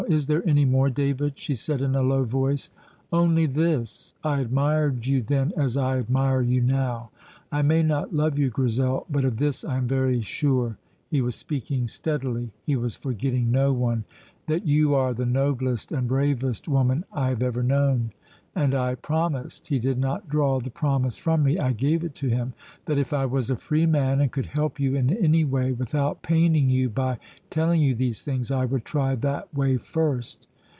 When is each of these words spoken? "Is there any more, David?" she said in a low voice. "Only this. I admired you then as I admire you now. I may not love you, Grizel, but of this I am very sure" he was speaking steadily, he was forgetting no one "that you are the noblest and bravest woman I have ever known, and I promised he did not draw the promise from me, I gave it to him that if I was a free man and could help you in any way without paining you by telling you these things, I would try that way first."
"Is 0.09 0.25
there 0.25 0.45
any 0.49 0.65
more, 0.65 0.89
David?" 0.89 1.37
she 1.37 1.53
said 1.53 1.79
in 1.79 1.93
a 1.93 2.01
low 2.01 2.23
voice. 2.23 2.71
"Only 3.13 3.45
this. 3.45 4.15
I 4.23 4.39
admired 4.39 5.05
you 5.05 5.21
then 5.21 5.53
as 5.55 5.77
I 5.77 5.99
admire 5.99 6.41
you 6.41 6.59
now. 6.59 7.11
I 7.51 7.61
may 7.61 7.83
not 7.83 8.11
love 8.11 8.39
you, 8.39 8.49
Grizel, 8.49 9.05
but 9.11 9.23
of 9.23 9.37
this 9.37 9.63
I 9.63 9.77
am 9.77 9.87
very 9.87 10.21
sure" 10.21 10.79
he 11.11 11.21
was 11.21 11.35
speaking 11.35 11.87
steadily, 11.87 12.49
he 12.65 12.75
was 12.75 12.95
forgetting 12.95 13.51
no 13.51 13.73
one 13.73 14.03
"that 14.47 14.65
you 14.65 14.95
are 14.95 15.13
the 15.13 15.27
noblest 15.27 15.91
and 15.91 16.07
bravest 16.07 16.67
woman 16.67 17.03
I 17.13 17.29
have 17.29 17.43
ever 17.43 17.61
known, 17.61 18.11
and 18.53 18.75
I 18.75 18.95
promised 18.95 19.67
he 19.67 19.79
did 19.79 19.97
not 19.97 20.27
draw 20.27 20.59
the 20.59 20.69
promise 20.69 21.15
from 21.15 21.41
me, 21.43 21.57
I 21.57 21.71
gave 21.71 22.03
it 22.03 22.13
to 22.15 22.27
him 22.27 22.51
that 22.83 22.97
if 22.97 23.13
I 23.13 23.25
was 23.25 23.49
a 23.49 23.55
free 23.55 23.85
man 23.85 24.19
and 24.19 24.29
could 24.29 24.47
help 24.47 24.77
you 24.77 24.93
in 24.93 25.09
any 25.09 25.45
way 25.45 25.71
without 25.71 26.21
paining 26.21 26.69
you 26.69 26.89
by 26.89 27.17
telling 27.49 27.81
you 27.81 27.95
these 27.95 28.23
things, 28.23 28.51
I 28.51 28.65
would 28.65 28.83
try 28.83 29.15
that 29.15 29.55
way 29.55 29.77
first." 29.77 30.47